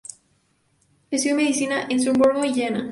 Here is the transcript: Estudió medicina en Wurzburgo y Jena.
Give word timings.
Estudió 1.11 1.35
medicina 1.35 1.85
en 1.87 1.99
Wurzburgo 1.99 2.43
y 2.43 2.53
Jena. 2.55 2.79